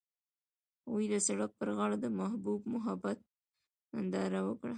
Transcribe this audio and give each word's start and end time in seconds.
هغوی 0.83 1.05
د 1.13 1.15
سړک 1.27 1.51
پر 1.59 1.69
غاړه 1.77 1.97
د 2.01 2.05
محبوب 2.19 2.61
محبت 2.75 3.17
ننداره 3.93 4.41
وکړه. 4.43 4.69